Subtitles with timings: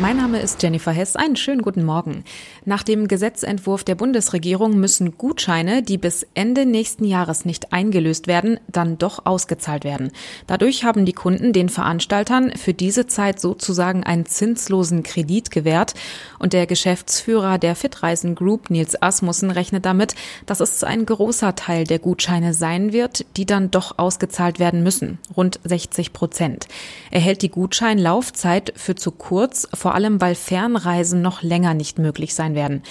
[0.00, 1.16] Mein Name ist Jennifer Hess.
[1.16, 2.22] Einen schönen guten Morgen.
[2.64, 8.60] Nach dem Gesetzentwurf der Bundesregierung müssen Gutscheine, die bis Ende nächsten Jahres nicht eingelöst werden,
[8.68, 10.12] dann doch ausgezahlt werden.
[10.46, 15.94] Dadurch haben die Kunden den Veranstaltern für diese Zeit sozusagen einen zinslosen Kredit gewährt.
[16.38, 20.14] Und der Geschäftsführer der Fitreisen Group, Nils Asmussen, rechnet damit,
[20.46, 25.18] dass es ein großer Teil der Gutscheine sein wird, die dann doch ausgezahlt werden müssen.
[25.36, 26.68] Rund 60 Prozent.
[27.10, 32.34] Er hält die Gutscheinlaufzeit für zu kurz, vor allem weil Fernreisen noch länger nicht möglich
[32.34, 32.82] sein werden.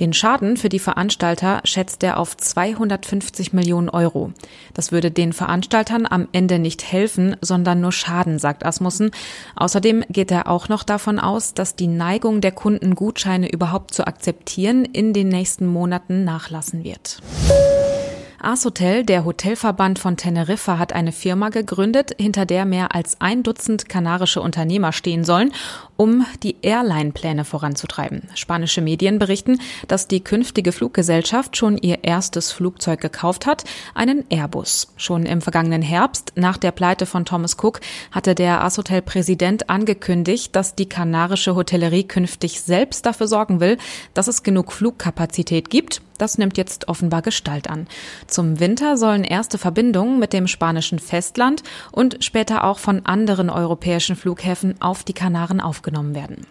[0.00, 4.32] Den Schaden für die Veranstalter schätzt er auf 250 Millionen Euro.
[4.74, 9.10] Das würde den Veranstaltern am Ende nicht helfen, sondern nur schaden, sagt Asmussen.
[9.56, 14.06] Außerdem geht er auch noch davon aus, dass die Neigung der Kunden, Gutscheine überhaupt zu
[14.06, 17.20] akzeptieren, in den nächsten Monaten nachlassen wird.
[18.44, 23.42] Ars Hotel, der Hotelverband von Teneriffa, hat eine Firma gegründet, hinter der mehr als ein
[23.42, 25.52] Dutzend kanarische Unternehmer stehen sollen,
[25.96, 28.28] um die Airline-Pläne voranzutreiben.
[28.34, 34.92] Spanische Medien berichten, dass die künftige Fluggesellschaft schon ihr erstes Flugzeug gekauft hat, einen Airbus.
[34.96, 37.80] Schon im vergangenen Herbst, nach der Pleite von Thomas Cook,
[38.10, 43.78] hatte der Ars Hotel-Präsident angekündigt, dass die kanarische Hotellerie künftig selbst dafür sorgen will,
[44.12, 47.86] dass es genug Flugkapazität gibt das nimmt jetzt offenbar Gestalt an.
[48.26, 51.62] Zum Winter sollen erste Verbindungen mit dem spanischen Festland
[51.92, 56.46] und später auch von anderen europäischen Flughäfen auf die Kanaren aufgenommen werden.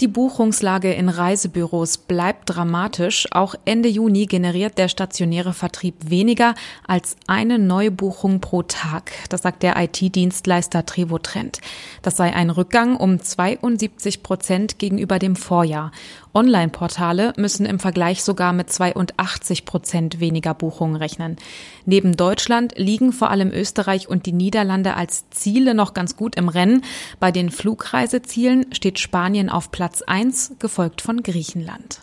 [0.00, 3.28] Die Buchungslage in Reisebüros bleibt dramatisch.
[3.30, 6.54] Auch Ende Juni generiert der stationäre Vertrieb weniger
[6.86, 9.12] als eine Neubuchung pro Tag.
[9.30, 11.62] Das sagt der IT-Dienstleister Trevotrend.
[12.02, 15.92] Das sei ein Rückgang um 72 Prozent gegenüber dem Vorjahr.
[16.34, 21.38] Online-Portale müssen im Vergleich sogar mit 82 Prozent weniger Buchungen rechnen.
[21.86, 26.50] Neben Deutschland liegen vor allem Österreich und die Niederlande als Ziele noch ganz gut im
[26.50, 26.82] Rennen.
[27.20, 32.00] Bei den Flugreisezielen steht Spanien auf Platz 1, gefolgt von Griechenland.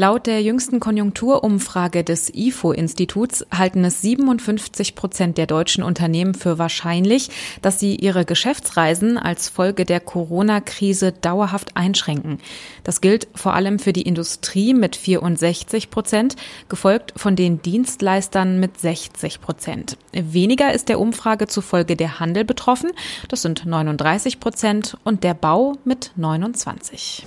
[0.00, 7.30] Laut der jüngsten Konjunkturumfrage des IFO-Instituts halten es 57 Prozent der deutschen Unternehmen für wahrscheinlich,
[7.62, 12.38] dass sie ihre Geschäftsreisen als Folge der Corona-Krise dauerhaft einschränken.
[12.84, 16.36] Das gilt vor allem für die Industrie mit 64 Prozent,
[16.68, 19.96] gefolgt von den Dienstleistern mit 60 Prozent.
[20.12, 22.92] Weniger ist der Umfrage zufolge der Handel betroffen,
[23.26, 27.26] das sind 39 Prozent, und der Bau mit 29.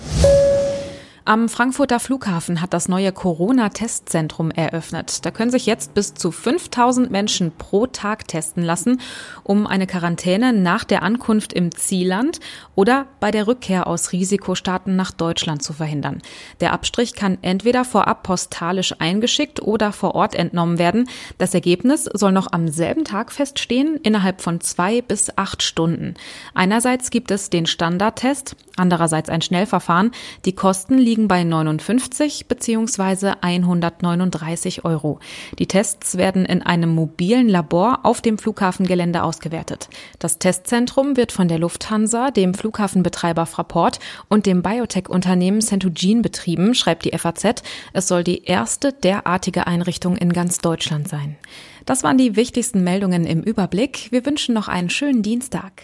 [1.23, 5.23] Am Frankfurter Flughafen hat das neue Corona-Testzentrum eröffnet.
[5.23, 8.99] Da können sich jetzt bis zu 5000 Menschen pro Tag testen lassen,
[9.43, 12.39] um eine Quarantäne nach der Ankunft im Zielland
[12.73, 16.23] oder bei der Rückkehr aus Risikostaaten nach Deutschland zu verhindern.
[16.59, 21.07] Der Abstrich kann entweder vorab postalisch eingeschickt oder vor Ort entnommen werden.
[21.37, 26.15] Das Ergebnis soll noch am selben Tag feststehen, innerhalb von zwei bis acht Stunden.
[26.55, 30.11] Einerseits gibt es den Standardtest, andererseits ein Schnellverfahren.
[30.45, 33.33] Die Kosten liegen bei 59 bzw.
[33.41, 35.19] 139 Euro.
[35.59, 39.89] Die Tests werden in einem mobilen Labor auf dem Flughafengelände ausgewertet.
[40.19, 43.99] Das Testzentrum wird von der Lufthansa, dem Flughafenbetreiber Fraport
[44.29, 47.63] und dem Biotech-Unternehmen Centogene betrieben, schreibt die FAZ.
[47.93, 51.35] Es soll die erste derartige Einrichtung in ganz Deutschland sein.
[51.85, 54.07] Das waren die wichtigsten Meldungen im Überblick.
[54.11, 55.83] Wir wünschen noch einen schönen Dienstag.